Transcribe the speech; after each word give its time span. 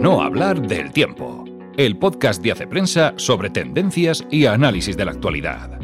no 0.00 0.22
hablar 0.22 0.66
del 0.66 0.92
tiempo, 0.92 1.44
el 1.76 1.98
podcast 1.98 2.42
de 2.42 2.52
Hace 2.52 2.66
Prensa 2.66 3.12
sobre 3.16 3.50
tendencias 3.50 4.24
y 4.30 4.46
análisis 4.46 4.96
de 4.96 5.04
la 5.04 5.10
actualidad. 5.10 5.78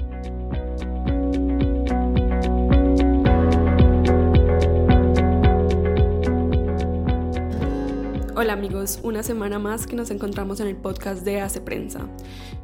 Hola 8.34 8.54
amigos, 8.54 9.00
una 9.02 9.22
semana 9.22 9.58
más 9.58 9.86
que 9.86 9.96
nos 9.96 10.10
encontramos 10.10 10.60
en 10.60 10.68
el 10.68 10.76
podcast 10.76 11.22
de 11.22 11.42
Hace 11.42 11.60
Prensa. 11.60 12.08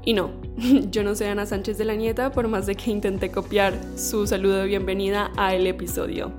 Y 0.06 0.14
no, 0.14 0.30
yo 0.90 1.02
no 1.04 1.14
soy 1.14 1.26
Ana 1.26 1.44
Sánchez 1.44 1.76
de 1.76 1.84
la 1.84 1.96
Nieta, 1.96 2.32
por 2.32 2.48
más 2.48 2.64
de 2.64 2.76
que 2.76 2.90
intenté 2.90 3.30
copiar 3.30 3.78
su 3.94 4.26
saludo 4.26 4.56
de 4.56 4.68
bienvenida 4.68 5.30
a 5.36 5.54
el 5.54 5.66
episodio. 5.66 6.32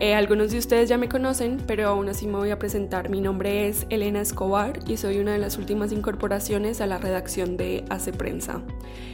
Eh, 0.00 0.14
algunos 0.14 0.50
de 0.50 0.56
ustedes 0.56 0.88
ya 0.88 0.96
me 0.96 1.10
conocen, 1.10 1.58
pero 1.66 1.88
aún 1.88 2.08
así 2.08 2.26
me 2.26 2.38
voy 2.38 2.50
a 2.50 2.58
presentar. 2.58 3.10
Mi 3.10 3.20
nombre 3.20 3.68
es 3.68 3.86
Elena 3.90 4.22
Escobar 4.22 4.80
y 4.88 4.96
soy 4.96 5.18
una 5.18 5.32
de 5.32 5.38
las 5.38 5.58
últimas 5.58 5.92
incorporaciones 5.92 6.80
a 6.80 6.86
la 6.86 6.96
redacción 6.96 7.58
de 7.58 7.84
Hace 7.90 8.14
Prensa. 8.14 8.62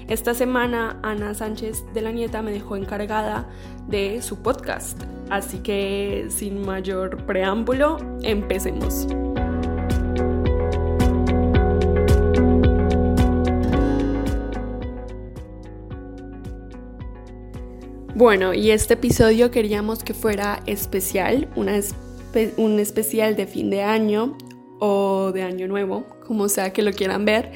Esta 0.07 0.33
semana 0.33 1.01
Ana 1.03 1.35
Sánchez 1.35 1.85
de 1.93 2.03
la 2.03 2.13
Nieta 2.13 2.41
me 2.41 2.53
dejó 2.53 2.77
encargada 2.77 3.49
de 3.89 4.23
su 4.23 4.43
podcast, 4.43 5.03
así 5.29 5.59
que 5.59 6.27
sin 6.29 6.65
mayor 6.65 7.17
preámbulo, 7.27 7.99
empecemos. 8.23 9.09
Bueno, 18.17 18.55
y 18.55 18.71
este 18.71 18.95
episodio 18.95 19.51
queríamos 19.51 20.03
que 20.03 20.15
fuera 20.15 20.63
especial, 20.65 21.51
un 21.55 22.81
especial 22.81 23.37
de 23.37 23.47
fin 23.47 23.69
de 23.69 23.83
año 23.83 24.39
o 24.81 25.33
de 25.35 25.43
año 25.43 25.69
nuevo, 25.69 26.07
como 26.27 26.49
sea 26.49 26.73
que 26.73 26.81
lo 26.81 26.93
quieran 26.93 27.27
ver. 27.27 27.53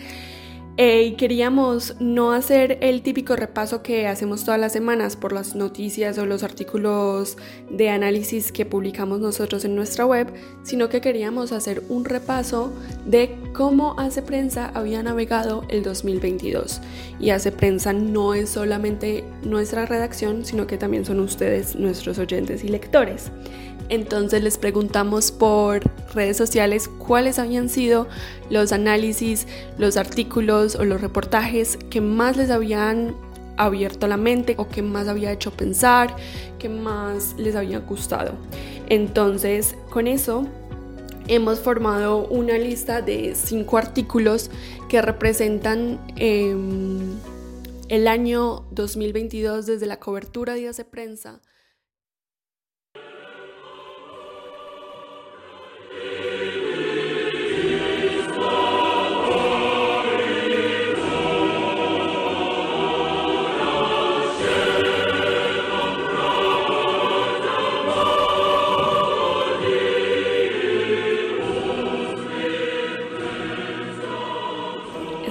Eh, 0.83 1.03
y 1.03 1.13
queríamos 1.13 1.95
no 2.01 2.33
hacer 2.33 2.79
el 2.81 3.03
típico 3.03 3.37
repaso 3.37 3.83
que 3.83 4.07
hacemos 4.07 4.47
todas 4.47 4.59
las 4.59 4.73
semanas 4.73 5.15
por 5.15 5.35
las 5.35 5.55
noticias 5.55 6.17
o 6.17 6.25
los 6.25 6.43
artículos 6.43 7.37
de 7.69 7.91
análisis 7.91 8.51
que 8.51 8.65
publicamos 8.65 9.21
nosotros 9.21 9.67
en 9.67 9.77
nuestra 9.77 10.07
web, 10.07 10.33
sino 10.63 10.89
que 10.89 11.03
queríamos 11.03 11.53
hacer 11.53 11.83
un 11.91 12.07
repaso 12.07 12.73
de 13.05 13.37
cómo 13.53 13.95
Hace 13.99 14.23
Prensa 14.23 14.71
había 14.73 15.03
navegado 15.03 15.67
el 15.69 15.83
2022. 15.83 16.81
Y 17.19 17.29
Hace 17.29 17.53
Prensa 17.53 17.93
no 17.93 18.33
es 18.33 18.49
solamente 18.49 19.23
nuestra 19.43 19.85
redacción, 19.85 20.47
sino 20.47 20.67
que 20.67 20.79
también 20.79 21.05
son 21.05 21.21
ustedes 21.21 21.77
nuestros 21.77 22.19
oyentes 22.19 22.65
y 22.65 22.69
lectores. 22.69 23.31
Entonces 23.91 24.43
les 24.45 24.57
preguntamos 24.57 25.33
por 25.33 25.83
redes 26.15 26.37
sociales 26.37 26.89
cuáles 26.89 27.41
habían 27.41 27.69
sido 27.69 28.07
los 28.49 28.73
análisis, 28.73 29.49
los 29.79 29.97
artículos 29.97 30.77
o 30.77 30.85
los 30.85 31.01
reportajes 31.01 31.77
que 31.91 32.01
más 32.01 32.37
les 32.37 32.51
habían 32.51 33.17
abierto 33.57 34.07
la 34.07 34.17
mente 34.17 34.55
o 34.59 34.69
que 34.69 34.81
más 34.81 35.09
había 35.09 35.33
hecho 35.33 35.51
pensar, 35.51 36.15
que 36.61 36.69
más 36.69 37.35
les 37.37 37.57
había 37.57 37.81
gustado. 37.81 38.35
Entonces, 38.89 39.75
con 39.91 40.07
eso 40.07 40.47
hemos 41.27 41.59
formado 41.59 42.29
una 42.29 42.59
lista 42.59 43.03
de 43.03 43.35
cinco 43.35 43.77
artículos 43.77 44.53
que 44.89 45.03
representan 45.03 46.01
em, 46.15 47.01
el 47.89 48.07
año 48.07 48.67
2022 48.71 49.67
desde 49.67 49.87
la 49.87 49.99
cobertura 49.99 50.55
de 50.55 50.69
Hace 50.69 50.85
Prensa 50.85 51.41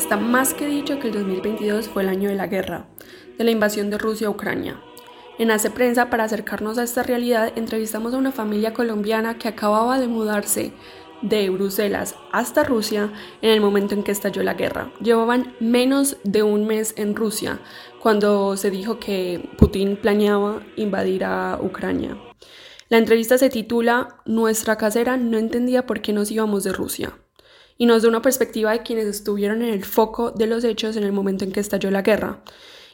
Está 0.09 0.20
más 0.20 0.56
que 0.56 0.66
dicho 0.66 0.97
que 0.97 1.09
el 1.09 1.14
2022 1.14 1.88
fue 1.88 2.02
el 2.02 2.09
año 2.09 2.30
de 2.30 2.36
la 2.36 2.47
guerra, 2.47 2.88
de 3.38 3.44
la 3.44 3.52
invasión 3.52 3.92
de 3.92 4.00
Rusia 4.00 4.25
a 4.25 4.31
Ucrania. 4.31 4.81
En 5.38 5.52
Hace 5.52 5.70
Prensa, 5.70 6.09
para 6.09 6.24
acercarnos 6.24 6.80
a 6.80 6.84
esta 6.84 7.03
realidad, 7.03 7.53
entrevistamos 7.56 8.16
a 8.16 8.18
una 8.18 8.31
familia 8.31 8.74
colombiana 8.74 9.38
que 9.38 9.47
acababa 9.47 10.00
de 10.00 10.08
mudarse 10.08 10.74
de 11.22 11.52
Bruselas 11.52 12.16
hasta 12.31 12.64
Rusia 12.64 13.14
en 13.44 13.52
el 13.52 13.62
momento 13.62 13.94
en 13.94 14.02
que 14.02 14.12
estalló 14.12 14.42
la 14.42 14.56
guerra. 14.56 14.92
Llevaban 15.00 15.53
menos 15.59 16.18
de 16.24 16.41
un 16.41 16.66
mes 16.66 16.96
en 16.97 17.16
Rusia 17.16 17.59
cuando 18.02 18.58
se 18.58 18.72
dijo 18.72 19.00
que 19.00 19.47
Putin 19.59 19.96
planeaba 19.96 20.64
invadir 20.76 21.24
a 21.24 21.59
Ucrania. 21.62 22.18
La 22.90 22.97
entrevista 22.97 23.38
se 23.38 23.52
titula 23.52 24.22
Nuestra 24.26 24.76
casera 24.76 25.18
no 25.18 25.38
entendía 25.38 25.86
por 25.86 26.02
qué 26.02 26.14
nos 26.14 26.31
íbamos 26.31 26.64
de 26.64 26.74
Rusia 26.74 27.19
y 27.79 27.85
nos 27.85 28.03
da 28.03 28.09
una 28.09 28.22
perspectiva 28.22 28.72
de 28.72 28.84
quienes 28.84 29.07
estuvieron 29.07 29.62
en 29.62 29.73
el 29.73 29.85
foco 29.85 30.31
de 30.31 30.47
los 30.47 30.66
hechos 30.66 30.97
en 30.97 31.06
el 31.06 31.13
momento 31.13 31.45
en 31.45 31.53
que 31.53 31.62
estalló 31.62 31.90
la 31.90 32.01
guerra. 32.01 32.44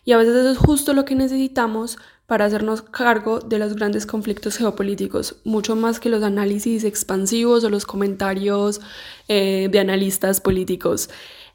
Y 0.05 0.11
a 0.11 0.17
veces 0.17 0.35
eso 0.35 0.51
es 0.51 0.57
justo 0.59 0.93
lo 0.93 1.05
que 1.05 1.15
necesitamos 1.15 1.97
para 2.27 2.45
hacernos 2.45 2.83
cargo 2.83 3.39
de 3.39 3.57
los 3.57 3.75
grandes 3.75 4.05
conflictos 4.05 4.57
geopolíticos, 4.57 5.37
mucho 5.43 5.75
más 5.75 5.99
que 5.99 6.09
los 6.09 6.21
análisis 6.21 6.83
expansivos 6.83 7.63
o 7.63 7.71
los 7.71 7.87
comentarios 7.87 8.79
eh, 9.27 9.69
de 9.71 9.79
analistas 9.79 10.39
políticos. 10.39 11.09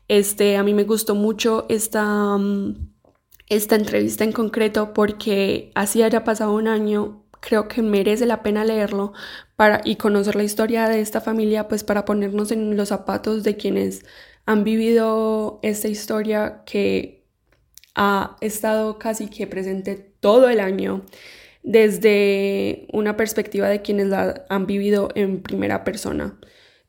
Este, 0.08 0.56
a 0.56 0.64
mí 0.64 0.74
me 0.74 0.82
gustó 0.82 1.14
mucho 1.14 1.66
esta, 1.68 2.36
mm, 2.36 2.74
esta 3.48 3.76
entrevista 3.76 4.24
en 4.24 4.32
concreto 4.32 4.92
porque 4.92 5.70
así 5.76 6.02
haya 6.02 6.24
pasado 6.24 6.52
un 6.52 6.66
año, 6.66 7.22
creo 7.40 7.68
que 7.68 7.82
merece 7.82 8.26
la 8.26 8.42
pena 8.42 8.64
leerlo 8.64 9.12
para, 9.56 9.80
y 9.84 9.96
conocer 9.96 10.36
la 10.36 10.44
historia 10.44 10.88
de 10.88 11.00
esta 11.00 11.20
familia, 11.20 11.68
pues 11.68 11.84
para 11.84 12.04
ponernos 12.04 12.52
en 12.52 12.76
los 12.76 12.88
zapatos 12.88 13.42
de 13.44 13.56
quienes 13.56 14.04
han 14.46 14.64
vivido 14.64 15.60
esta 15.62 15.88
historia 15.88 16.62
que 16.66 17.26
ha 17.94 18.36
estado 18.40 18.98
casi 18.98 19.28
que 19.28 19.46
presente 19.46 19.94
todo 20.20 20.48
el 20.48 20.60
año 20.60 21.04
desde 21.62 22.86
una 22.92 23.16
perspectiva 23.16 23.68
de 23.68 23.82
quienes 23.82 24.06
la 24.08 24.44
han 24.48 24.66
vivido 24.66 25.10
en 25.14 25.42
primera 25.42 25.84
persona. 25.84 26.38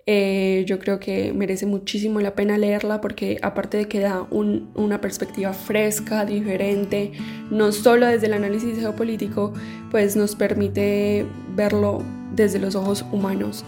Eh, 0.07 0.63
yo 0.67 0.79
creo 0.79 0.99
que 0.99 1.31
merece 1.31 1.65
muchísimo 1.65 2.19
la 2.21 2.33
pena 2.33 2.57
leerla 2.57 3.01
porque 3.01 3.37
aparte 3.41 3.77
de 3.77 3.87
que 3.87 3.99
da 3.99 4.23
una 4.31 4.99
perspectiva 4.99 5.53
fresca, 5.53 6.25
diferente, 6.25 7.11
no 7.51 7.71
solo 7.71 8.07
desde 8.07 8.27
el 8.27 8.33
análisis 8.33 8.79
geopolítico, 8.79 9.53
pues 9.91 10.15
nos 10.15 10.35
permite 10.35 11.25
verlo 11.55 12.03
desde 12.35 12.59
los 12.59 12.75
ojos 12.75 13.05
humanos, 13.11 13.63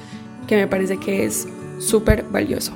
que 0.48 0.56
me 0.56 0.68
parece 0.68 0.98
que 0.98 1.26
es 1.26 1.48
súper 1.80 2.24
valioso. 2.24 2.74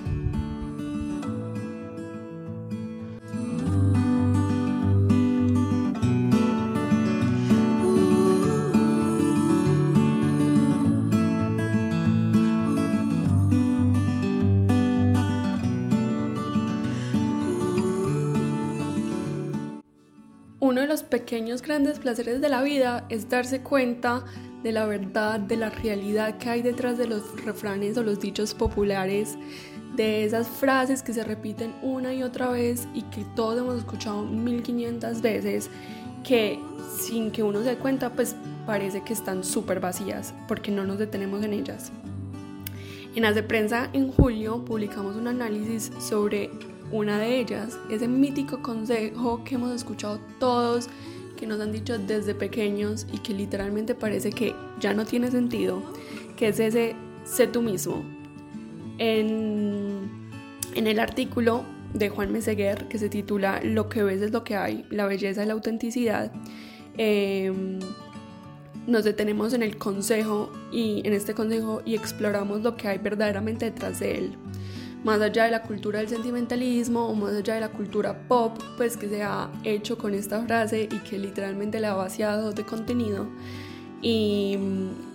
Los 20.97 21.03
pequeños 21.03 21.61
grandes 21.61 21.99
placeres 21.99 22.41
de 22.41 22.49
la 22.49 22.63
vida 22.63 23.05
es 23.09 23.29
darse 23.29 23.61
cuenta 23.61 24.25
de 24.63 24.71
la 24.71 24.87
verdad, 24.87 25.39
de 25.39 25.55
la 25.55 25.69
realidad 25.69 26.39
que 26.39 26.49
hay 26.49 26.63
detrás 26.63 26.97
de 26.97 27.05
los 27.05 27.39
refranes 27.45 27.95
o 27.97 28.03
los 28.03 28.19
dichos 28.19 28.55
populares, 28.55 29.37
de 29.95 30.25
esas 30.25 30.47
frases 30.47 31.03
que 31.03 31.13
se 31.13 31.23
repiten 31.23 31.75
una 31.83 32.15
y 32.15 32.23
otra 32.23 32.49
vez 32.49 32.87
y 32.95 33.03
que 33.03 33.23
todos 33.35 33.59
hemos 33.59 33.77
escuchado 33.77 34.23
1500 34.23 35.21
veces, 35.21 35.69
que 36.23 36.59
sin 36.99 37.29
que 37.29 37.43
uno 37.43 37.59
se 37.59 37.69
dé 37.69 37.77
cuenta, 37.77 38.11
pues 38.13 38.35
parece 38.65 39.03
que 39.03 39.13
están 39.13 39.43
súper 39.43 39.79
vacías 39.79 40.33
porque 40.47 40.71
no 40.71 40.83
nos 40.83 40.97
detenemos 40.97 41.43
en 41.43 41.53
ellas. 41.53 41.91
En 43.13 43.23
Hace 43.23 43.43
Prensa 43.43 43.91
en 43.93 44.11
julio 44.11 44.65
publicamos 44.65 45.15
un 45.15 45.27
análisis 45.27 45.91
sobre 45.99 46.49
una 46.91 47.19
de 47.19 47.39
ellas, 47.39 47.77
ese 47.89 48.07
mítico 48.07 48.61
consejo 48.61 49.43
que 49.43 49.55
hemos 49.55 49.73
escuchado 49.73 50.19
todos, 50.39 50.89
que 51.37 51.47
nos 51.47 51.59
han 51.59 51.71
dicho 51.71 51.97
desde 51.97 52.33
pequeños 52.33 53.05
y 53.11 53.19
que 53.19 53.33
literalmente 53.33 53.95
parece 53.95 54.31
que 54.31 54.55
ya 54.79 54.93
no 54.93 55.05
tiene 55.05 55.31
sentido, 55.31 55.81
que 56.35 56.49
es 56.49 56.59
ese 56.59 56.95
sé 57.23 57.47
tú 57.47 57.61
mismo. 57.61 58.03
En, 58.97 60.27
el 60.75 60.99
artículo 60.99 61.63
de 61.93 62.09
Juan 62.09 62.31
Meseguer, 62.31 62.87
que 62.87 62.97
se 62.97 63.09
titula 63.09 63.61
Lo 63.63 63.89
que 63.89 64.03
ves 64.03 64.21
es 64.21 64.31
lo 64.31 64.43
que 64.43 64.55
hay, 64.55 64.85
la 64.89 65.05
belleza 65.05 65.43
y 65.43 65.47
la 65.47 65.53
autenticidad, 65.53 66.31
em, 66.97 67.79
nos 68.85 69.03
detenemos 69.03 69.53
en 69.53 69.63
el 69.63 69.77
consejo 69.77 70.51
y 70.71 71.01
en 71.05 71.13
este 71.13 71.33
consejo 71.33 71.81
y 71.85 71.95
exploramos 71.95 72.61
lo 72.61 72.77
que 72.77 72.87
hay 72.87 72.97
verdaderamente 72.99 73.65
detrás 73.65 73.99
de 73.99 74.17
él. 74.17 74.37
Más 75.03 75.21
allá 75.21 75.45
de 75.45 75.51
la 75.51 75.63
cultura 75.63 75.99
del 75.99 76.09
sentimentalismo 76.09 77.07
o 77.07 77.15
más 77.15 77.33
allá 77.33 77.55
de 77.55 77.61
la 77.61 77.69
cultura 77.69 78.27
pop, 78.27 78.57
pues 78.77 78.97
que 78.97 79.07
se 79.07 79.23
ha 79.23 79.49
hecho 79.63 79.97
con 79.97 80.13
esta 80.13 80.41
frase 80.43 80.83
y 80.83 80.99
que 80.99 81.17
literalmente 81.17 81.79
la 81.79 81.91
ha 81.91 81.95
vaciado 81.95 82.51
de 82.51 82.63
contenido 82.63 83.27
y, 84.01 84.57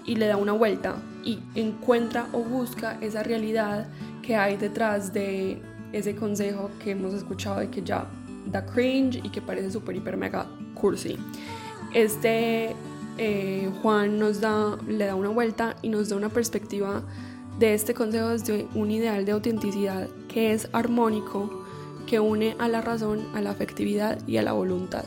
y 0.05 0.17
le 0.17 0.26
da 0.26 0.37
una 0.37 0.52
vuelta 0.52 0.96
y 1.25 1.40
encuentra 1.55 2.26
o 2.32 2.40
busca 2.40 2.99
esa 3.00 3.23
realidad 3.23 3.88
que 4.23 4.37
hay 4.37 4.56
detrás 4.56 5.12
de 5.12 5.61
ese 5.93 6.14
consejo 6.14 6.70
que 6.82 6.93
hemos 6.93 7.14
escuchado 7.14 7.61
de 7.61 7.69
que 7.69 7.82
ya 7.82 8.06
da 8.46 8.64
cringe 8.64 9.20
y 9.23 9.31
que 9.31 9.40
parece 9.40 9.70
súper, 9.70 9.96
hiper, 9.96 10.17
mega 10.17 10.46
cursi. 10.75 11.17
Este 11.93 12.75
eh, 13.19 13.70
Juan 13.82 14.19
nos 14.19 14.40
da, 14.40 14.78
le 14.88 15.06
da 15.06 15.14
una 15.14 15.28
vuelta 15.28 15.76
y 15.82 15.88
nos 15.88 16.08
da 16.08 16.17
una 16.17 16.28
perspectiva 16.31 17.02
de 17.58 17.75
este 17.75 17.94
consejo 17.94 18.31
desde 18.31 18.66
un 18.75 18.90
ideal 18.90 19.25
de 19.25 19.32
autenticidad 19.32 20.08
que 20.28 20.52
es 20.52 20.69
armónico, 20.72 21.64
que 22.06 22.20
une 22.20 22.56
a 22.58 22.69
la 22.69 22.81
razón, 22.81 23.26
a 23.34 23.40
la 23.40 23.50
afectividad 23.50 24.26
y 24.26 24.37
a 24.37 24.43
la 24.43 24.52
voluntad. 24.52 25.04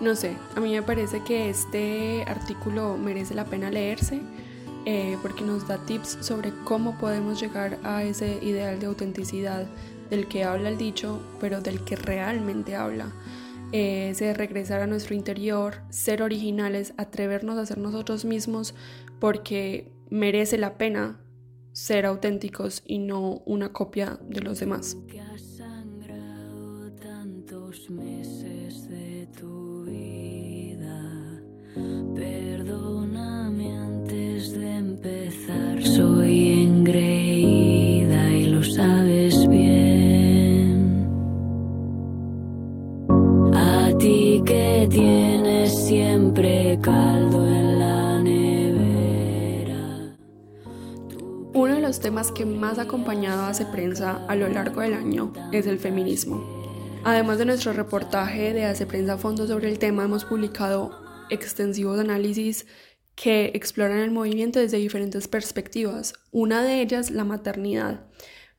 No 0.00 0.14
sé, 0.14 0.36
a 0.56 0.60
mí 0.60 0.72
me 0.72 0.82
parece 0.82 1.22
que 1.22 1.50
este 1.50 2.24
artículo 2.26 2.96
merece 2.96 3.34
la 3.34 3.44
pena 3.44 3.70
leerse 3.70 4.20
eh, 4.86 5.18
porque 5.20 5.44
nos 5.44 5.68
da 5.68 5.76
tips 5.84 6.18
sobre 6.20 6.52
cómo 6.64 6.96
podemos 6.98 7.40
llegar 7.40 7.78
a 7.82 8.02
ese 8.02 8.38
ideal 8.42 8.80
de 8.80 8.86
autenticidad 8.86 9.66
del 10.08 10.26
que 10.26 10.44
habla 10.44 10.70
el 10.70 10.78
dicho, 10.78 11.20
pero 11.38 11.60
del 11.60 11.84
que 11.84 11.96
realmente 11.96 12.76
habla. 12.76 13.12
Eh, 13.72 14.10
ese 14.10 14.32
regresar 14.34 14.80
a 14.80 14.86
nuestro 14.86 15.14
interior, 15.14 15.82
ser 15.90 16.22
originales, 16.22 16.94
atrevernos 16.96 17.58
a 17.58 17.66
ser 17.66 17.78
nosotros 17.78 18.24
mismos, 18.24 18.74
porque 19.20 19.92
merece 20.08 20.56
la 20.56 20.78
pena 20.78 21.20
ser 21.72 22.06
auténticos 22.06 22.82
y 22.86 22.98
no 22.98 23.42
una 23.46 23.72
copia 23.72 24.18
de 24.22 24.40
los 24.40 24.60
demás. 24.60 24.96
Más 52.70 52.78
acompañado 52.78 53.46
hace 53.46 53.66
prensa 53.66 54.24
a 54.28 54.36
lo 54.36 54.46
largo 54.46 54.80
del 54.80 54.94
año 54.94 55.32
es 55.50 55.66
el 55.66 55.80
feminismo. 55.80 56.40
Además 57.02 57.38
de 57.38 57.44
nuestro 57.44 57.72
reportaje 57.72 58.52
de 58.52 58.64
Hace 58.64 58.86
Prensa 58.86 59.14
a 59.14 59.18
Fondo 59.18 59.48
sobre 59.48 59.68
el 59.68 59.80
tema, 59.80 60.04
hemos 60.04 60.24
publicado 60.24 60.92
extensivos 61.30 61.98
análisis 61.98 62.68
que 63.16 63.50
exploran 63.54 63.98
el 63.98 64.12
movimiento 64.12 64.60
desde 64.60 64.76
diferentes 64.76 65.26
perspectivas, 65.26 66.14
una 66.30 66.62
de 66.62 66.80
ellas 66.80 67.10
la 67.10 67.24
maternidad. 67.24 68.06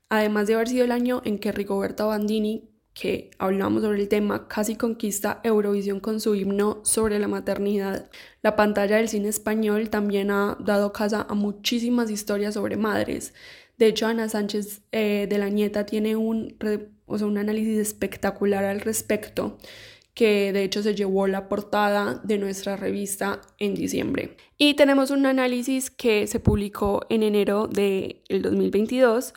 Además 0.09 0.47
de 0.47 0.55
haber 0.55 0.67
sido 0.67 0.83
el 0.83 0.91
año 0.91 1.21
en 1.23 1.39
que 1.39 1.53
Rigoberta 1.53 2.03
Bandini, 2.03 2.69
que 2.93 3.31
hablamos 3.37 3.81
sobre 3.81 4.01
el 4.01 4.09
tema, 4.09 4.49
casi 4.49 4.75
conquista 4.75 5.39
Eurovisión 5.45 6.01
con 6.01 6.19
su 6.19 6.35
himno 6.35 6.81
sobre 6.83 7.17
la 7.17 7.29
maternidad, 7.29 8.09
la 8.41 8.57
pantalla 8.57 8.97
del 8.97 9.07
cine 9.07 9.29
español 9.29 9.89
también 9.89 10.31
ha 10.31 10.57
dado 10.59 10.91
casa 10.91 11.25
a 11.29 11.33
muchísimas 11.33 12.11
historias 12.11 12.55
sobre 12.55 12.75
madres. 12.75 13.33
De 13.81 13.87
hecho, 13.87 14.05
Ana 14.05 14.29
Sánchez 14.29 14.83
eh, 14.91 15.25
de 15.27 15.39
la 15.39 15.49
Nieta 15.49 15.87
tiene 15.87 16.15
un, 16.15 16.55
un 17.07 17.37
análisis 17.39 17.79
espectacular 17.79 18.63
al 18.63 18.79
respecto 18.79 19.57
que 20.13 20.53
de 20.53 20.63
hecho 20.63 20.83
se 20.83 20.93
llevó 20.93 21.25
la 21.25 21.49
portada 21.49 22.21
de 22.23 22.37
nuestra 22.37 22.75
revista 22.75 23.41
en 23.57 23.73
diciembre. 23.73 24.37
Y 24.59 24.75
tenemos 24.75 25.09
un 25.09 25.25
análisis 25.25 25.89
que 25.89 26.27
se 26.27 26.39
publicó 26.39 27.07
en 27.09 27.23
enero 27.23 27.65
del 27.65 28.21
2022, 28.29 29.33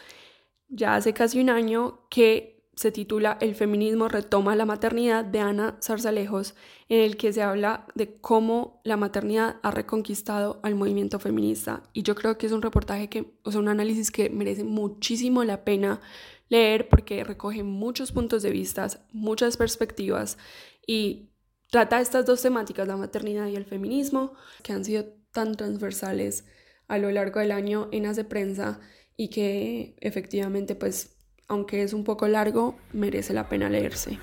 ya 0.69 0.97
hace 0.97 1.15
casi 1.15 1.41
un 1.41 1.49
año, 1.49 2.01
que 2.11 2.54
se 2.77 2.91
titula 2.91 3.39
El 3.41 3.55
feminismo 3.55 4.09
retoma 4.09 4.57
la 4.57 4.65
maternidad 4.65 5.25
de 5.25 5.41
Ana 5.41 5.79
Zarzalejos, 5.83 6.55
en 6.89 7.01
el 7.01 7.17
que 7.17 7.33
se 7.33 7.43
habla 7.43 7.87
de 7.95 8.17
cómo 8.17 8.81
la 8.85 8.97
maternidad 8.97 9.57
ha 9.63 9.71
reconquistado 9.71 10.61
al 10.63 10.75
movimiento 10.75 11.19
feminista. 11.19 11.83
Y 11.93 12.03
yo 12.03 12.15
creo 12.15 12.37
que 12.37 12.47
es 12.47 12.53
un 12.53 12.63
reportaje 12.63 13.09
que, 13.09 13.39
o 13.43 13.51
sea, 13.51 13.61
un 13.61 13.69
análisis 13.69 14.11
que 14.11 14.31
merece 14.31 14.65
muchísimo 14.65 15.45
la 15.45 15.65
pena 15.65 16.01
leer 16.49 16.89
porque 16.89 17.25
recoge 17.25 17.63
muchos 17.63 18.13
puntos 18.13 18.43
de 18.43 18.51
vista, 18.51 18.89
muchas 19.13 19.57
perspectivas 19.57 20.39
y 20.87 21.31
trata 21.71 22.01
estas 22.01 22.27
dos 22.27 22.43
temáticas, 22.43 22.87
la 22.87 22.97
maternidad 22.97 23.49
y 23.49 23.57
el 23.57 23.65
feminismo, 23.65 24.35
que 24.63 24.73
han 24.73 24.85
sido 24.85 25.07
tan 25.33 25.55
transversales 25.57 26.45
a 26.87 26.99
lo 26.99 27.11
largo 27.11 27.41
del 27.41 27.53
año 27.53 27.89
en 27.93 28.07
Hace 28.07 28.25
Prensa 28.25 28.81
y 29.17 29.29
que 29.29 29.97
efectivamente, 30.01 30.75
pues, 30.75 31.14
aunque 31.49 31.83
es 31.83 31.93
un 31.93 32.05
poco 32.05 32.29
largo, 32.29 32.77
merece 32.93 33.33
la 33.33 33.49
pena 33.49 33.69
leerse. 33.69 34.19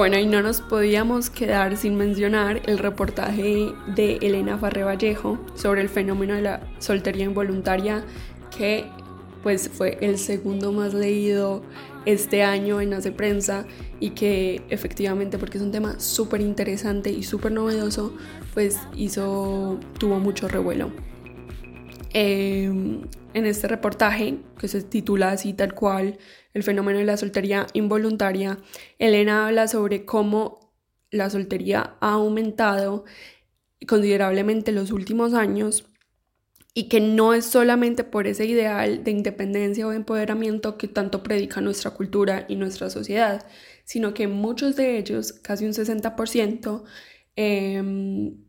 Bueno, 0.00 0.18
y 0.18 0.24
no 0.24 0.40
nos 0.40 0.62
podíamos 0.62 1.28
quedar 1.28 1.76
sin 1.76 1.94
mencionar 1.94 2.62
el 2.64 2.78
reportaje 2.78 3.74
de 3.94 4.16
Elena 4.22 4.56
Farre 4.56 4.82
Vallejo 4.82 5.38
sobre 5.54 5.82
el 5.82 5.90
fenómeno 5.90 6.32
de 6.32 6.40
la 6.40 6.66
soltería 6.78 7.26
involuntaria, 7.26 8.02
que 8.56 8.86
pues 9.42 9.68
fue 9.68 9.98
el 10.00 10.16
segundo 10.16 10.72
más 10.72 10.94
leído 10.94 11.62
este 12.06 12.44
año 12.44 12.80
en 12.80 12.94
Hace 12.94 13.12
Prensa 13.12 13.66
y 14.00 14.12
que 14.12 14.62
efectivamente, 14.70 15.36
porque 15.36 15.58
es 15.58 15.64
un 15.64 15.70
tema 15.70 16.00
súper 16.00 16.40
interesante 16.40 17.10
y 17.10 17.22
súper 17.22 17.52
novedoso, 17.52 18.14
pues 18.54 18.78
hizo, 18.96 19.78
tuvo 19.98 20.18
mucho 20.18 20.48
revuelo. 20.48 20.92
Em, 22.14 23.02
en 23.34 23.46
este 23.46 23.68
reportaje, 23.68 24.38
que 24.58 24.68
se 24.68 24.82
titula 24.82 25.30
así 25.30 25.52
tal 25.52 25.74
cual, 25.74 26.18
el 26.54 26.62
fenómeno 26.62 26.98
de 26.98 27.04
la 27.04 27.16
soltería 27.16 27.66
involuntaria, 27.72 28.58
Elena 28.98 29.46
habla 29.46 29.68
sobre 29.68 30.04
cómo 30.04 30.72
la 31.10 31.30
soltería 31.30 31.96
ha 32.00 32.12
aumentado 32.12 33.04
considerablemente 33.86 34.70
en 34.70 34.76
los 34.76 34.92
últimos 34.92 35.34
años 35.34 35.84
y 36.74 36.88
que 36.88 37.00
no 37.00 37.34
es 37.34 37.46
solamente 37.46 38.04
por 38.04 38.26
ese 38.26 38.46
ideal 38.46 39.02
de 39.02 39.10
independencia 39.10 39.86
o 39.86 39.90
de 39.90 39.96
empoderamiento 39.96 40.78
que 40.78 40.86
tanto 40.88 41.22
predica 41.22 41.60
nuestra 41.60 41.90
cultura 41.92 42.46
y 42.48 42.56
nuestra 42.56 42.90
sociedad, 42.90 43.46
sino 43.84 44.14
que 44.14 44.28
muchos 44.28 44.76
de 44.76 44.98
ellos, 44.98 45.32
casi 45.32 45.64
un 45.64 45.74
60%, 45.74 46.84
em, 47.34 48.44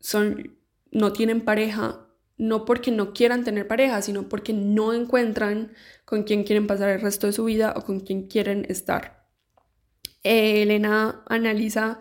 son, 0.00 0.58
no 0.90 1.12
tienen 1.12 1.40
pareja 1.42 2.09
no 2.40 2.64
porque 2.64 2.90
no 2.90 3.12
quieran 3.12 3.44
tener 3.44 3.68
pareja, 3.68 4.00
sino 4.00 4.28
porque 4.28 4.54
no 4.54 4.94
encuentran 4.94 5.72
con 6.06 6.22
quién 6.22 6.42
quieren 6.42 6.66
pasar 6.66 6.88
el 6.88 7.02
resto 7.02 7.26
de 7.26 7.34
su 7.34 7.44
vida 7.44 7.74
o 7.76 7.82
con 7.82 8.00
quién 8.00 8.28
quieren 8.28 8.64
estar. 8.70 9.26
Elena 10.22 11.22
analiza 11.28 12.00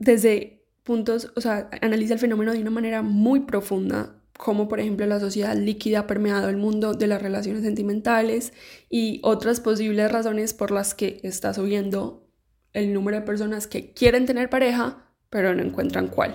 desde 0.00 0.66
puntos, 0.82 1.32
o 1.36 1.40
sea, 1.40 1.70
analiza 1.82 2.14
el 2.14 2.20
fenómeno 2.20 2.52
de 2.52 2.60
una 2.60 2.70
manera 2.70 3.02
muy 3.02 3.40
profunda, 3.40 4.20
como 4.36 4.68
por 4.68 4.80
ejemplo 4.80 5.06
la 5.06 5.20
sociedad 5.20 5.56
líquida 5.56 6.00
ha 6.00 6.06
permeado 6.08 6.48
el 6.48 6.56
mundo 6.56 6.92
de 6.94 7.06
las 7.06 7.22
relaciones 7.22 7.62
sentimentales 7.62 8.52
y 8.90 9.20
otras 9.22 9.60
posibles 9.60 10.10
razones 10.10 10.52
por 10.52 10.72
las 10.72 10.94
que 10.94 11.20
está 11.22 11.54
subiendo 11.54 12.28
el 12.72 12.92
número 12.92 13.20
de 13.20 13.22
personas 13.22 13.68
que 13.68 13.92
quieren 13.92 14.26
tener 14.26 14.50
pareja, 14.50 15.12
pero 15.30 15.54
no 15.54 15.62
encuentran 15.62 16.08
cuál. 16.08 16.34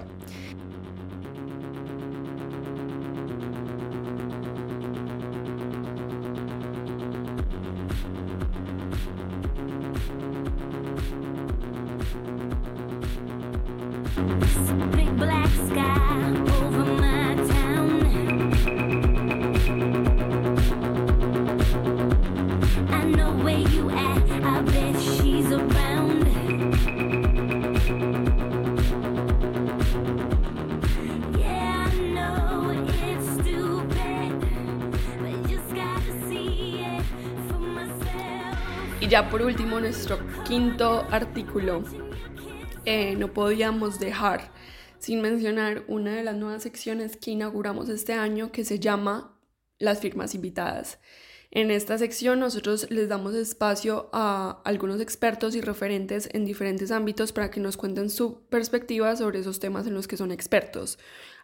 Ya 39.12 39.30
por 39.30 39.42
último, 39.42 39.78
nuestro 39.82 40.20
quinto 40.48 41.06
artículo. 41.12 41.84
Eh, 42.86 43.18
no 43.18 43.34
podíamos 43.34 44.00
dejar 44.00 44.54
sin 45.00 45.20
mencionar 45.20 45.84
una 45.90 46.16
de 46.16 46.24
las 46.24 46.38
nuevas 46.38 46.64
secciones 46.64 47.18
que 47.18 47.32
inauguramos 47.32 47.90
este 47.90 48.14
año 48.14 48.54
que 48.54 48.64
se 48.64 48.80
llama 48.80 49.38
las 49.80 50.00
firmas 50.00 50.34
invitadas. 50.34 50.98
En 51.52 51.72
esta 51.72 51.98
sección 51.98 52.40
nosotros 52.40 52.90
les 52.90 53.10
damos 53.10 53.36
espacio 53.36 54.10
a 54.14 54.62
algunos 54.64 55.02
expertos 55.02 55.56
y 55.56 55.62
referentes 55.62 56.30
en 56.32 56.46
diferentes 56.46 56.90
ámbitos 56.90 57.34
para 57.34 57.52
que 57.52 57.60
nos 57.60 57.76
cuenten 57.76 58.10
su 58.10 58.48
perspectiva 58.48 59.14
sobre 59.18 59.40
esos 59.40 59.60
temas 59.60 59.86
en 59.88 59.94
los 59.94 60.08
que 60.08 60.16
son 60.16 60.32
expertos. 60.32 60.98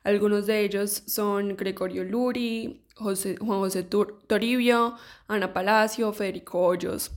Algunos 0.05 0.45
de 0.45 0.61
ellos 0.61 1.03
son 1.05 1.57
Gregorio 1.57 2.05
Luri, 2.05 2.85
José, 2.95 3.35
Juan 3.35 3.59
José 3.59 3.83
Toribio, 3.83 4.95
Ana 5.27 5.51
Palacio, 5.51 6.13
Federico 6.13 6.61
Hoyos. 6.61 7.11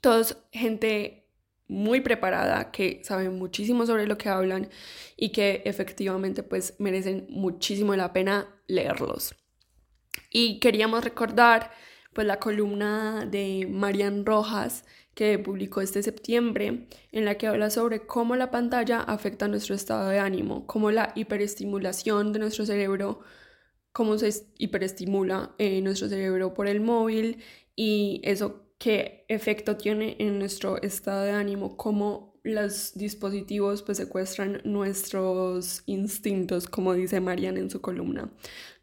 Todos 0.00 0.38
gente 0.52 1.28
muy 1.68 2.00
preparada, 2.00 2.70
que 2.70 3.02
saben 3.04 3.38
muchísimo 3.38 3.86
sobre 3.86 4.06
lo 4.06 4.16
que 4.16 4.30
hablan 4.30 4.70
y 5.16 5.30
que 5.30 5.62
efectivamente 5.66 6.42
pues 6.42 6.74
merecen 6.78 7.26
muchísimo 7.28 7.94
la 7.94 8.12
pena 8.12 8.48
leerlos. 8.66 9.34
Y 10.30 10.58
queríamos 10.60 11.04
recordar 11.04 11.70
pues 12.14 12.26
la 12.26 12.38
columna 12.38 13.26
de 13.26 13.68
Marian 13.70 14.24
Rojas 14.24 14.84
que 15.14 15.38
publicó 15.38 15.80
este 15.80 16.02
septiembre 16.02 16.86
en 17.12 17.24
la 17.24 17.36
que 17.36 17.48
habla 17.48 17.70
sobre 17.70 18.06
cómo 18.06 18.36
la 18.36 18.50
pantalla 18.50 19.00
afecta 19.00 19.48
nuestro 19.48 19.74
estado 19.74 20.08
de 20.08 20.20
ánimo, 20.20 20.66
cómo 20.66 20.90
la 20.90 21.12
hiperestimulación 21.16 22.32
de 22.32 22.38
nuestro 22.38 22.64
cerebro, 22.64 23.20
cómo 23.92 24.16
se 24.16 24.46
hiperestimula 24.58 25.54
eh, 25.58 25.80
nuestro 25.82 26.08
cerebro 26.08 26.54
por 26.54 26.68
el 26.68 26.80
móvil 26.80 27.42
y 27.74 28.20
eso 28.24 28.67
qué 28.78 29.24
efecto 29.28 29.76
tiene 29.76 30.16
en 30.18 30.38
nuestro 30.38 30.80
estado 30.82 31.24
de 31.24 31.32
ánimo, 31.32 31.76
cómo 31.76 32.38
los 32.44 32.94
dispositivos 32.94 33.82
pues 33.82 33.98
secuestran 33.98 34.60
nuestros 34.64 35.82
instintos, 35.86 36.66
como 36.66 36.94
dice 36.94 37.20
Marian 37.20 37.56
en 37.56 37.70
su 37.70 37.80
columna. 37.80 38.30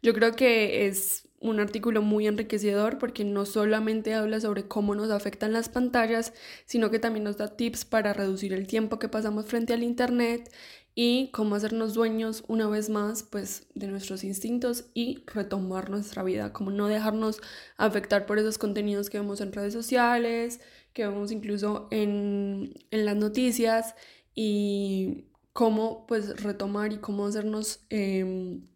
Yo 0.02 0.14
creo 0.14 0.36
que 0.36 0.86
es 0.86 1.28
un 1.40 1.60
artículo 1.60 2.02
muy 2.02 2.26
enriquecedor 2.26 2.98
porque 2.98 3.24
no 3.24 3.44
solamente 3.44 4.14
habla 4.14 4.40
sobre 4.40 4.68
cómo 4.68 4.94
nos 4.94 5.10
afectan 5.10 5.52
las 5.52 5.68
pantallas, 5.68 6.32
sino 6.64 6.90
que 6.90 6.98
también 6.98 7.24
nos 7.24 7.36
da 7.36 7.56
tips 7.56 7.84
para 7.84 8.12
reducir 8.12 8.52
el 8.52 8.66
tiempo 8.66 8.98
que 8.98 9.08
pasamos 9.08 9.46
frente 9.46 9.74
al 9.74 9.82
Internet 9.82 10.50
y 10.98 11.28
cómo 11.30 11.54
hacernos 11.54 11.92
dueños 11.92 12.42
una 12.48 12.66
vez 12.68 12.88
más 12.88 13.22
pues 13.22 13.66
de 13.74 13.86
nuestros 13.86 14.24
instintos 14.24 14.86
y 14.94 15.22
retomar 15.26 15.90
nuestra 15.90 16.22
vida, 16.22 16.54
como 16.54 16.70
no 16.70 16.88
dejarnos 16.88 17.38
afectar 17.76 18.24
por 18.24 18.38
esos 18.38 18.56
contenidos 18.56 19.10
que 19.10 19.20
vemos 19.20 19.42
en 19.42 19.52
redes 19.52 19.74
sociales, 19.74 20.58
que 20.94 21.06
vemos 21.06 21.30
incluso 21.32 21.86
en, 21.90 22.72
las 22.90 23.14
noticias 23.14 23.94
y 24.34 25.26
cómo 25.52 26.06
pues 26.06 26.42
retomar 26.42 26.94
y 26.94 26.96
cómo 26.96 27.26
hacernos 27.26 27.84
em, 27.90 28.66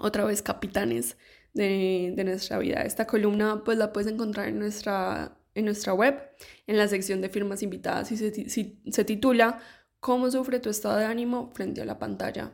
otra 0.00 0.24
vez 0.24 0.42
capitanes 0.42 1.16
de, 1.54 2.20
nuestra 2.24 2.58
vida. 2.58 2.82
Esta 2.82 3.06
columna 3.06 3.62
pues 3.64 3.78
la 3.78 3.92
puedes 3.92 4.12
encontrar 4.12 4.48
en 4.48 4.58
nuestra, 4.58 5.38
en 5.54 5.66
nuestra 5.66 5.94
web, 5.94 6.20
en 6.66 6.76
la 6.76 6.88
sección 6.88 7.20
de 7.20 7.28
firmas 7.28 7.62
invitadas 7.62 8.10
y 8.10 8.16
se, 8.16 9.04
titula 9.04 9.60
¿Cómo 10.00 10.30
sufre 10.30 10.60
tu 10.60 10.70
estado 10.70 10.96
de 10.96 11.04
ánimo 11.04 11.50
frente 11.52 11.82
a 11.82 11.84
la 11.84 11.98
pantalla? 11.98 12.52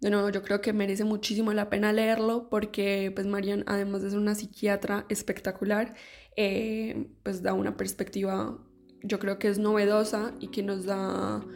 De 0.00 0.10
nuevo, 0.10 0.30
yo 0.30 0.42
creo 0.42 0.60
que 0.60 0.72
merece 0.72 1.04
muchísimo 1.04 1.52
la 1.52 1.70
pena 1.70 1.92
leerlo 1.92 2.48
porque 2.48 3.12
pues 3.14 3.24
Marian, 3.24 3.62
además 3.68 4.02
de 4.02 4.10
ser 4.10 4.18
una 4.18 4.34
psiquiatra 4.34 5.06
espectacular, 5.08 5.94
eh, 6.36 7.06
pues 7.22 7.40
da 7.40 7.52
una 7.52 7.76
perspectiva, 7.76 8.58
yo 9.04 9.20
creo 9.20 9.38
que 9.38 9.46
es 9.46 9.58
novedosa 9.58 10.34
y 10.40 10.48
que 10.48 10.64
nos 10.64 10.84
da 10.84 11.46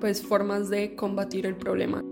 pues 0.00 0.20
formas 0.20 0.68
de 0.68 0.96
combatir 0.96 1.46
el 1.46 1.56
problema. 1.56 2.02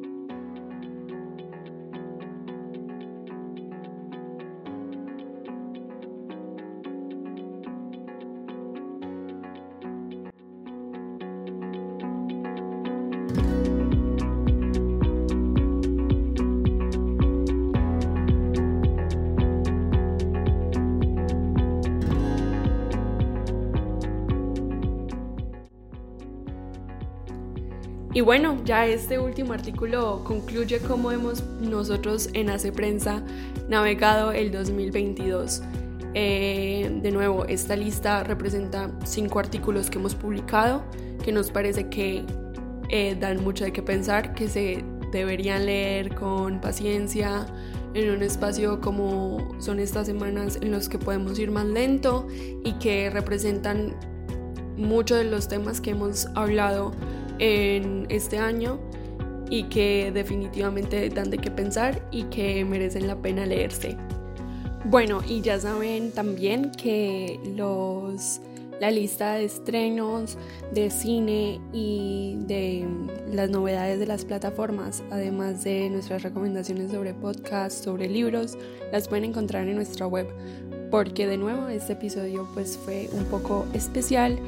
Y 28.21 28.23
bueno, 28.23 28.59
ya 28.67 28.87
este 28.87 29.19
último 29.19 29.55
artículo 29.55 30.23
concluye 30.25 30.79
cómo 30.81 31.11
hemos 31.11 31.43
nosotros 31.59 32.29
en 32.35 32.51
Hace 32.51 32.71
Prensa 32.71 33.23
navegado 33.67 34.33
el 34.33 34.53
2022. 34.53 35.63
Eh, 36.13 36.99
de 37.03 37.13
nuevo, 37.13 37.47
esta 37.47 37.77
lista 37.77 38.23
representa 38.23 38.91
cinco 39.07 39.39
artículos 39.39 39.89
que 39.89 39.97
hemos 39.97 40.15
publicado 40.15 40.83
que 41.25 41.33
nos 41.33 41.51
parece 41.51 41.89
que 41.89 42.27
eh, 42.91 43.17
dan 43.19 43.43
mucho 43.43 43.65
de 43.65 43.73
qué 43.73 43.83
pensar, 43.83 44.35
que 44.35 44.49
se 44.49 44.85
deberían 45.13 45.65
leer 45.65 46.15
con 46.15 46.61
paciencia 46.61 47.47
en 47.95 48.11
un 48.11 48.23
espacio 48.23 48.83
como 48.83 49.57
son 49.61 49.81
estas 49.81 50.09
semanas 50.09 50.59
en 50.61 50.73
los 50.73 50.91
que 50.91 50.99
podemos 50.99 51.39
ir 51.39 51.51
más 51.51 51.65
lento 51.65 52.29
y 52.65 52.75
que 52.75 53.09
representan 53.09 53.95
muchos 54.77 55.17
de 55.17 55.25
los 55.25 55.49
temas 55.49 55.81
que 55.81 55.93
hemos 55.93 56.27
hablado 56.35 56.93
en 57.41 58.07
este 58.09 58.39
año 58.39 58.79
y 59.51 59.65
que 59.65 60.13
definitivamente 60.13 61.09
dan 61.09 61.31
de 61.31 61.39
qué 61.39 61.51
pensar 61.51 62.07
y 62.13 62.25
que 62.25 62.65
merecen 62.65 63.09
la 63.09 63.17
pena 63.17 63.45
leerse. 63.45 63.97
Bueno, 64.85 65.21
y 65.27 65.41
ya 65.41 65.59
saben 65.59 66.13
también 66.13 66.71
que 66.71 67.41
los 67.57 68.41
la 68.81 68.91
lista 68.91 69.35
de 69.35 69.45
estrenos 69.45 70.39
de 70.73 70.91
cine 70.91 71.61
y 71.73 72.39
de 72.47 72.89
las 73.31 73.51
novedades 73.51 74.01
de 74.01 74.07
las 74.07 74.25
plataformas, 74.25 75.03
además 75.11 75.63
de 75.63 75.91
nuestras 75.91 76.23
recomendaciones 76.23 76.91
sobre 76.91 77.13
podcasts, 77.13 77.85
sobre 77.85 78.09
libros, 78.09 78.57
las 78.91 79.07
pueden 79.07 79.27
encontrar 79.27 79.69
en 79.69 79.77
nuestra 79.77 80.07
web. 80.07 80.27
Porque 80.91 81.27
de 81.27 81.37
nuevo 81.37 81.69
este 81.69 81.93
episodio 81.93 82.49
pues 82.55 82.77
fue 82.77 83.09
un 83.13 83.25
poco 83.27 83.67
especial 83.75 84.39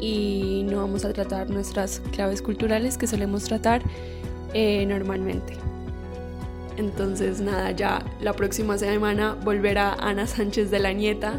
y 0.00 0.64
no 0.68 0.78
vamos 0.78 1.04
a 1.04 1.12
tratar 1.12 1.50
nuestras 1.50 2.00
claves 2.12 2.42
culturales 2.42 2.98
que 2.98 3.06
solemos 3.06 3.44
tratar 3.44 3.82
eh, 4.54 4.84
normalmente. 4.86 5.52
Entonces 6.76 7.40
nada, 7.40 7.70
ya 7.70 8.02
la 8.20 8.32
próxima 8.32 8.76
semana 8.78 9.36
volverá 9.44 9.94
Ana 10.00 10.26
Sánchez 10.26 10.70
de 10.70 10.80
la 10.80 10.92
Nieta 10.92 11.34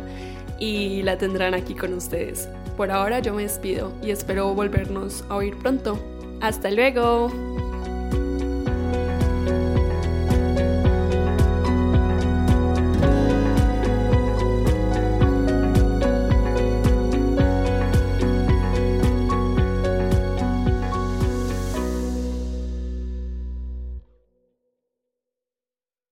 y 0.59 1.03
la 1.03 1.17
tendrán 1.17 1.53
aquí 1.53 1.75
con 1.75 1.93
ustedes. 1.93 2.50
Por 2.77 2.91
ahora 2.91 3.19
yo 3.19 3.33
me 3.33 3.43
despido 3.43 3.93
y 4.03 4.12
espero 4.12 4.53
volvernos 4.53 5.24
a 5.29 5.35
oír 5.35 5.57
pronto. 5.57 6.00
Hasta 6.41 6.71
luego. 6.71 7.54